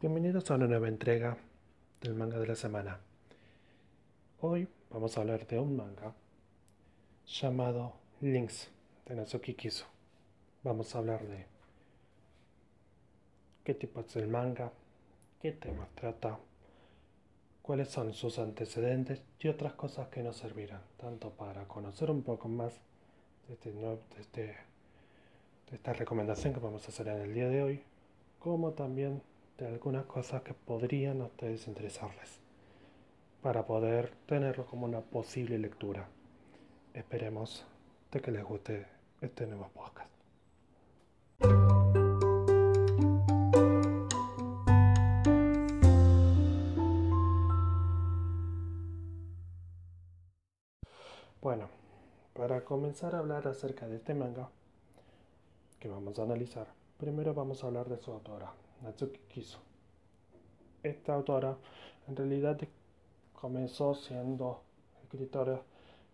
[0.00, 1.36] Bienvenidos a una nueva entrega
[2.00, 3.00] del manga de la semana.
[4.40, 6.14] Hoy vamos a hablar de un manga
[7.26, 8.70] llamado Links
[9.06, 9.86] de Natsuki Kiso.
[10.62, 11.46] Vamos a hablar de
[13.64, 14.70] qué tipo es el manga,
[15.42, 16.38] qué temas trata,
[17.60, 22.46] cuáles son sus antecedentes y otras cosas que nos servirán, tanto para conocer un poco
[22.48, 22.72] más
[23.48, 23.74] de, este,
[24.20, 27.82] este, de esta recomendación que vamos a hacer en el día de hoy,
[28.38, 29.22] como también
[29.58, 32.38] de algunas cosas que podrían a ustedes interesarles
[33.42, 36.08] para poder tenerlo como una posible lectura.
[36.94, 37.66] Esperemos
[38.12, 38.86] de que les guste
[39.20, 40.10] este nuevo podcast.
[51.40, 51.68] Bueno,
[52.34, 54.50] para comenzar a hablar acerca de este manga
[55.80, 56.68] que vamos a analizar,
[56.98, 59.58] primero vamos a hablar de su autora, Natsuki Kiso.
[60.82, 61.56] Esta autora
[62.06, 62.58] en realidad
[63.32, 64.60] comenzó siendo
[65.02, 65.60] escritora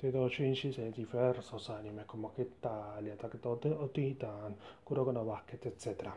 [0.00, 6.10] de doujinshis de diversos animes como Italia, Attack on Titan, Kuroko no Basket, etc.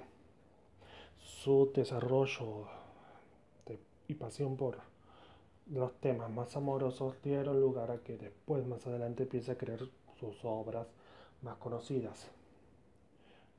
[1.17, 2.67] Su desarrollo
[4.07, 4.77] y pasión por
[5.71, 9.79] los temas más amorosos dieron lugar a que después, más adelante, empiece a crear
[10.19, 10.87] sus obras
[11.41, 12.27] más conocidas,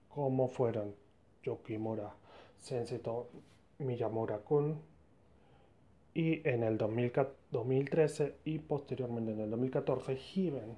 [0.08, 0.94] como fueron
[1.42, 2.14] Yokimura
[2.60, 3.28] Sensito
[3.78, 4.80] Miyamura-kun
[6.14, 10.76] y en el 2013 y posteriormente en el 2014 Hiven,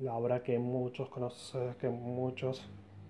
[0.00, 2.62] la obra que muchos conocen, que muchos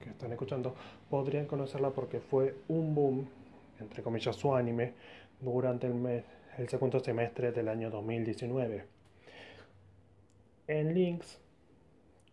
[0.02, 0.74] que están escuchando
[1.10, 3.28] podrían conocerla porque fue un boom,
[3.80, 4.92] entre comillas, su anime
[5.40, 6.24] durante el, mes,
[6.58, 8.84] el segundo semestre del año 2019.
[10.68, 11.40] En Links,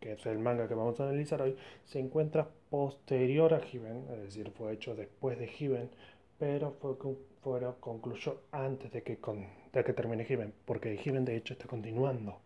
[0.02, 4.22] que es el manga que vamos a analizar hoy, se encuentra posterior a Given, es
[4.24, 5.90] decir, fue hecho después de Given,
[6.40, 6.98] pero fue,
[7.80, 9.20] concluyó antes de que,
[9.72, 12.40] de que termine Given, porque Given de hecho está continuando.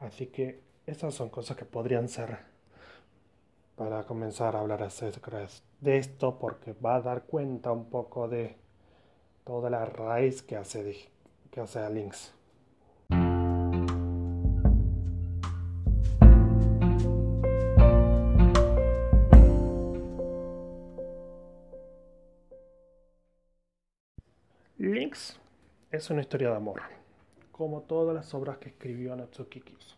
[0.00, 2.38] Así que esas son cosas que podrían ser
[3.76, 5.46] para comenzar a hablar acerca
[5.80, 8.56] de esto, porque va a dar cuenta un poco de
[9.44, 11.08] toda la raíz que hace,
[11.50, 12.34] que hace a Links.
[24.92, 25.40] Links
[25.90, 26.82] es una historia de amor,
[27.50, 29.96] como todas las obras que escribió Natsuki Kiso.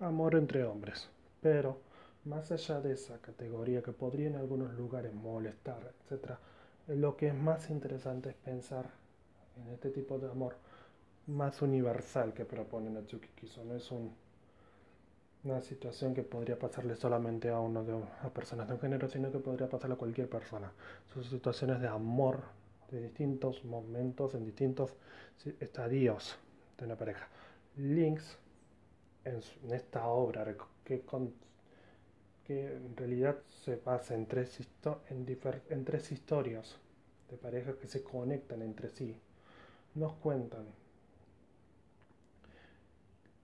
[0.00, 1.10] Amor entre hombres,
[1.42, 1.78] pero
[2.24, 6.36] más allá de esa categoría que podría en algunos lugares molestar, etc.,
[6.86, 8.88] lo que es más interesante es pensar
[9.62, 10.56] en este tipo de amor
[11.26, 13.62] más universal que propone Natsuki Kiso.
[13.62, 13.90] No es
[15.44, 17.92] una situación que podría pasarle solamente a uno de
[18.22, 20.72] a personas de un género, sino que podría pasarle a cualquier persona.
[21.12, 22.56] Son situaciones de amor
[22.90, 24.94] de distintos momentos, en distintos
[25.60, 26.38] estadios
[26.78, 27.28] de una pareja.
[27.76, 28.38] Links,
[29.24, 29.40] en,
[29.72, 31.02] esta obra que,
[32.44, 34.58] que, en realidad se basa en tres,
[35.10, 36.76] en, tres historias
[37.30, 39.14] de parejas que se conectan entre sí,
[39.94, 40.66] nos cuentan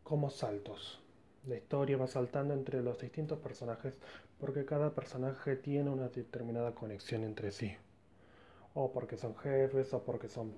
[0.02, 1.00] como saltos.
[1.46, 3.92] La historia va saltando entre los distintos personajes
[4.40, 7.76] porque cada personaje tiene una determinada conexión entre sí
[8.74, 10.52] o porque son jefes, o porque son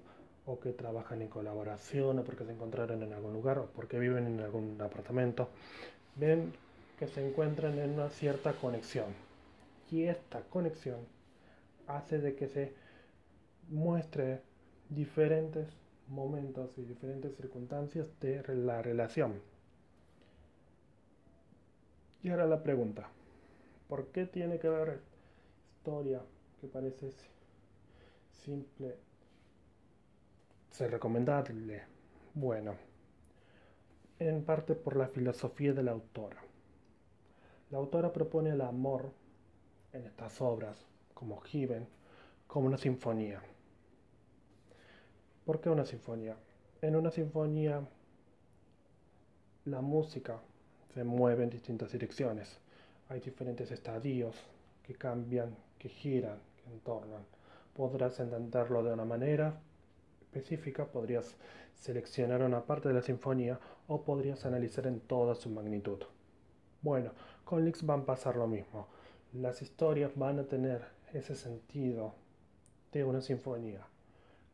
[0.47, 4.27] o que trabajan en colaboración, o porque se encontraron en algún lugar, o porque viven
[4.27, 5.49] en algún apartamento,
[6.15, 6.53] ven
[6.99, 9.07] que se encuentran en una cierta conexión.
[9.91, 10.99] Y esta conexión
[11.87, 12.73] hace de que se
[13.69, 14.41] muestre
[14.89, 15.69] diferentes
[16.09, 19.41] momentos y diferentes circunstancias de la relación.
[22.23, 23.09] Y ahora la pregunta,
[23.89, 25.01] ¿por qué tiene que haber
[25.77, 26.21] historia
[26.61, 27.11] que parece
[28.45, 28.97] simple
[30.71, 31.83] ser recomendable?
[32.35, 32.75] Bueno,
[34.19, 36.37] en parte por la filosofía de la autora.
[37.71, 39.11] La autora propone el amor
[39.93, 40.77] en estas obras,
[41.15, 41.87] como Given,
[42.47, 43.43] como una sinfonía.
[45.45, 46.37] ¿Por qué una sinfonía?
[46.83, 47.81] En una sinfonía
[49.65, 50.41] la música
[50.95, 52.61] se mueve en distintas direcciones.
[53.09, 54.37] Hay diferentes estadios
[54.83, 57.36] que cambian, que giran, que entornan
[57.77, 59.61] podrás entenderlo de una manera
[60.21, 61.37] específica, podrías
[61.75, 65.99] seleccionar una parte de la sinfonía o podrías analizar en toda su magnitud.
[66.83, 67.13] Bueno,
[67.45, 68.89] con Lix van a pasar lo mismo.
[69.35, 70.83] Las historias van a tener
[71.13, 72.15] ese sentido
[72.93, 73.87] de una sinfonía,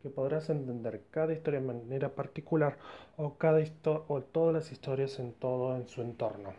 [0.03, 2.77] que podrás entender cada historia de manera particular
[3.17, 3.61] o, cada
[4.09, 6.53] o todas las historias en todo en su entorno.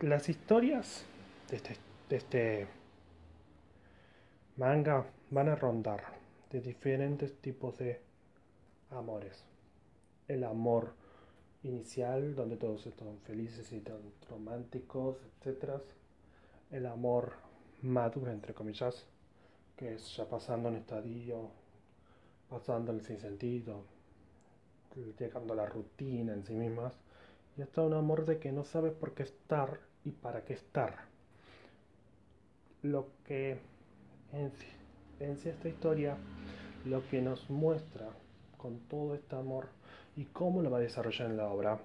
[0.00, 1.04] Las historias
[1.50, 1.76] de este,
[2.08, 2.79] de este
[4.60, 6.02] manga van a rondar
[6.50, 7.98] de diferentes tipos de
[8.90, 9.42] amores.
[10.28, 10.92] El amor
[11.62, 13.82] inicial, donde todos están felices y
[14.28, 15.80] románticos, etc.
[16.70, 17.32] El amor
[17.80, 19.06] maduro, entre comillas,
[19.78, 21.48] que es ya pasando un estadio,
[22.50, 23.84] pasando el sinsentido,
[25.18, 26.92] llegando a la rutina en sí mismas.
[27.56, 31.08] Y hasta un amor de que no sabes por qué estar y para qué estar.
[32.82, 33.58] Lo que
[34.32, 34.52] en,
[35.20, 36.16] en esta historia,
[36.84, 38.08] lo que nos muestra
[38.56, 39.68] con todo este amor
[40.16, 41.78] y cómo lo va a desarrollar en la obra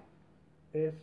[0.72, 0.94] es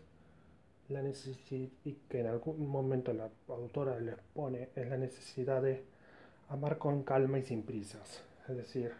[0.89, 5.83] la necesidad y que en algún momento la autora les pone es la necesidad de
[6.49, 8.23] amar con calma y sin prisas.
[8.47, 8.91] Es decir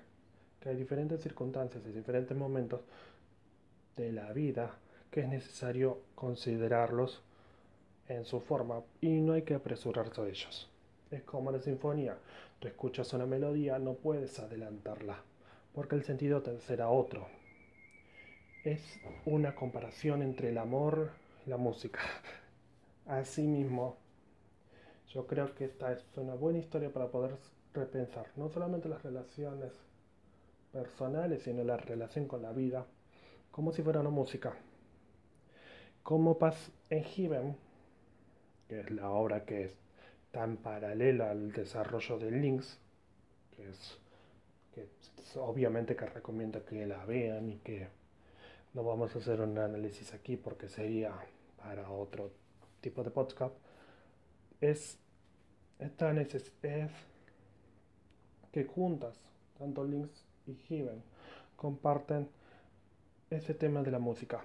[0.59, 2.81] que hay diferentes circunstancias y diferentes momentos
[3.97, 4.71] de la vida
[5.11, 7.21] que es necesario considerarlos
[8.07, 10.72] en su forma y no hay que apresurarse a ellos
[11.13, 12.17] es como la sinfonía
[12.59, 15.17] tú escuchas una melodía no puedes adelantarla
[15.73, 17.27] porque el sentido será otro
[18.63, 18.81] es
[19.25, 21.11] una comparación entre el amor
[21.45, 21.99] y la música.
[23.05, 23.97] Asimismo,
[25.09, 27.35] yo creo que esta es una buena historia para poder
[27.73, 29.73] repensar no solamente las relaciones
[30.71, 32.85] personales, sino la relación con la vida,
[33.51, 34.53] como si fuera una música.
[36.01, 37.57] Como pasa en Heaven,
[38.69, 39.77] que es la obra que es
[40.33, 42.79] tan paralela al desarrollo de Links,
[43.55, 43.99] que es
[44.73, 44.89] que
[45.39, 47.87] obviamente que recomiendo que la vean y que
[48.73, 51.13] no vamos a hacer un análisis aquí porque sería
[51.57, 52.31] para otro
[52.81, 53.53] tipo de podcast.
[54.59, 54.97] Es,
[55.77, 56.51] esta es
[58.51, 59.19] que juntas,
[59.59, 61.03] tanto Links y Heaven,
[61.55, 62.27] comparten
[63.29, 64.41] ese tema de la música.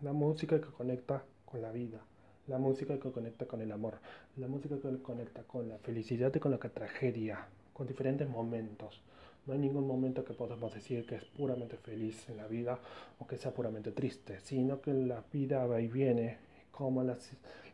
[0.00, 2.00] La música que conecta con la vida.
[2.48, 3.98] La música que conecta con el amor.
[4.36, 7.46] La música que conecta con la felicidad y con la tragedia.
[7.72, 9.00] Con diferentes momentos.
[9.46, 12.78] No hay ningún momento que podamos decir que es puramente feliz en la vida
[13.18, 16.38] o que sea puramente triste, sino que la vida va y viene
[16.70, 17.04] como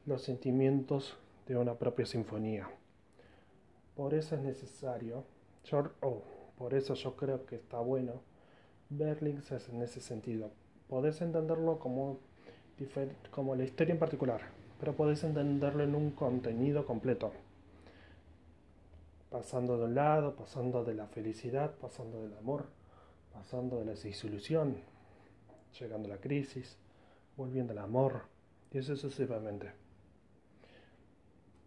[0.06, 1.16] los sentimientos
[1.46, 2.68] de una propia sinfonía.
[3.96, 5.24] Por eso es necesario,
[6.56, 8.20] por eso yo creo que está bueno
[8.90, 10.50] ver links en ese sentido.
[10.88, 12.18] Podés entenderlo como,
[13.30, 14.42] como la historia en particular,
[14.82, 17.30] pero podés entenderlo en un contenido completo
[19.30, 22.66] pasando de un lado, pasando de la felicidad, pasando del amor,
[23.32, 24.78] pasando de la disolución,
[25.78, 26.76] llegando a la crisis,
[27.36, 28.22] volviendo al amor,
[28.72, 29.70] y eso sucesivamente.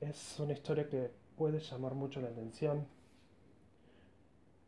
[0.01, 2.85] Es una historia que puede llamar mucho la atención,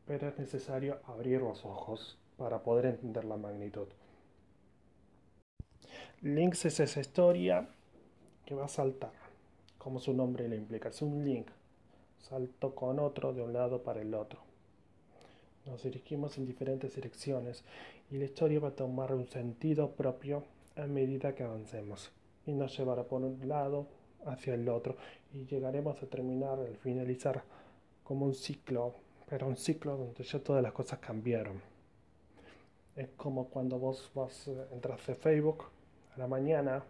[0.06, 3.90] pero es necesario abrir los ojos para poder entender la magnitud.
[6.22, 7.68] Links es esa historia
[8.48, 9.12] que va a saltar,
[9.78, 11.48] como su nombre le implica, es un link
[12.18, 14.40] salto con otro de un lado para el otro.
[15.66, 17.66] Nos dirigimos en diferentes direcciones
[18.10, 20.46] y la historia va a tomar un sentido propio
[20.78, 22.10] a medida que avancemos
[22.46, 23.88] y nos llevará por un lado
[24.26, 24.96] hacia el otro
[25.34, 27.44] y llegaremos a terminar, al finalizar,
[28.06, 28.94] como un ciclo,
[29.28, 31.62] pero un ciclo donde ya todas las cosas cambiaron.
[32.96, 35.66] Es como cuando vos vas, eh, entras a Facebook
[36.18, 36.84] la mañana,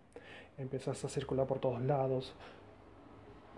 [0.58, 2.34] empiezas a circular por todos lados,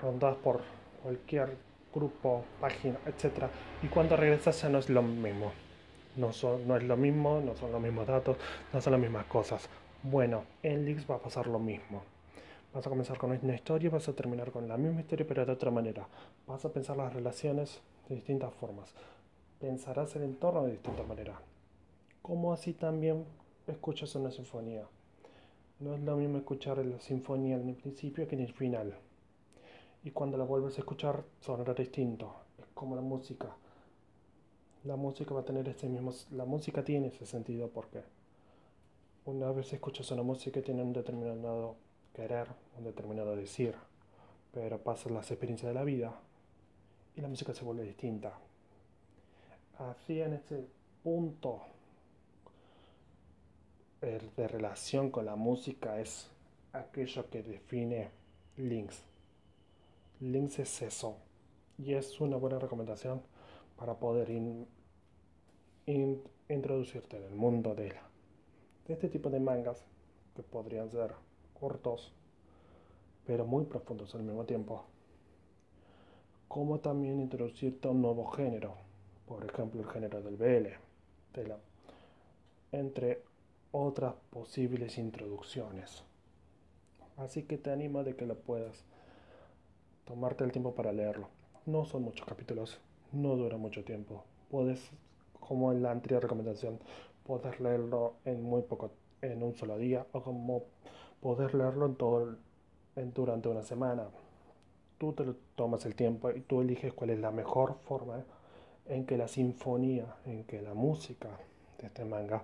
[0.02, 0.62] rondás por
[1.04, 1.58] cualquier
[1.94, 3.46] grupo, página, etc.
[3.82, 5.52] Y cuando regresas ya no es lo mismo.
[6.16, 8.38] No, son, no es lo mismo, no son los mismos datos,
[8.74, 9.70] no son las mismas cosas.
[10.04, 12.04] Bueno, en Leaks va a pasar lo mismo.
[12.74, 15.52] Vas a comenzar con una historia vas a terminar con la misma historia pero de
[15.52, 16.08] otra manera.
[16.48, 18.94] Vas a pensar las relaciones de distintas formas.
[19.60, 21.40] Pensarás el entorno de distinta manera.
[22.22, 23.26] Como así también
[23.68, 24.84] escuchas una sinfonía.
[25.80, 28.98] No es lo mismo escuchar la sinfonía en el principio que en el final
[30.04, 32.34] y cuando la vuelves a escuchar sonará distinto.
[32.58, 33.56] Es como la música.
[34.84, 36.14] La música va a tener ese mismo...
[36.32, 38.02] La música tiene ese sentido porque
[39.26, 41.76] una vez escuchas una música tiene un determinado
[42.14, 43.76] querer, un determinado decir,
[44.54, 46.14] pero pasas las experiencias de la vida
[47.16, 48.34] y la música se vuelve distinta.
[49.78, 50.66] Así en ese
[51.04, 51.62] punto
[54.02, 56.30] de relación con la música es
[56.72, 58.12] aquello que define
[58.58, 59.04] Links.
[60.22, 61.18] Links es eso.
[61.78, 63.22] Y es una buena recomendación
[63.78, 64.30] para poder
[66.48, 67.94] introducirte en el mundo de,
[68.88, 69.86] de este tipo de mangas
[70.36, 71.14] que podrían ser
[71.60, 72.14] cortos,
[73.26, 74.86] pero muy profundos al mismo tiempo.
[76.48, 78.76] Como también introducirte a un nuevo género,
[79.28, 80.68] por ejemplo el género del BL,
[82.72, 83.29] entre
[83.72, 86.04] otras posibles introducciones.
[87.18, 88.84] Así que te animo de que lo puedas
[90.06, 91.28] tomarte el tiempo para leerlo.
[91.66, 92.80] No son muchos capítulos,
[93.12, 94.24] no dura mucho tiempo.
[94.50, 94.90] Puedes,
[95.40, 96.80] como en la anterior recomendación,
[97.26, 100.64] poder leerlo en muy poco, en un solo día, o como
[101.22, 102.38] poder leerlo en todo
[102.96, 104.08] en, durante una semana.
[104.98, 108.24] Tú te lo tomas el tiempo y tú eliges cuál es la mejor forma
[108.88, 111.30] en que la sinfonía, en que la música
[111.78, 112.44] de este manga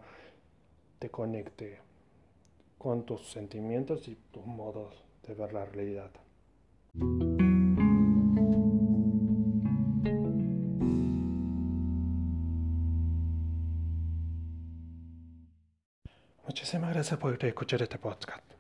[1.06, 1.80] te conecte
[2.80, 6.10] con tus sentimientos y tus modos de ver la realidad.
[16.48, 18.52] Muchísimas gracias por escuchar este podcast.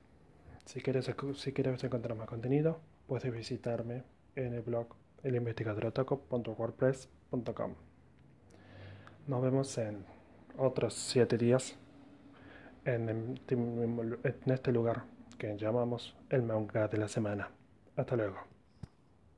[0.65, 4.03] Si quieres, si quieres encontrar más contenido, puedes visitarme
[4.35, 4.89] en el blog
[5.23, 7.73] elinvestigadorotoco.wordpress.com.
[9.25, 10.05] Nos vemos en
[10.59, 11.79] otros siete días
[12.85, 13.39] en,
[14.45, 15.03] este lugar
[15.37, 17.49] que llamamos el manga de la semana.
[17.95, 18.54] Hasta luego.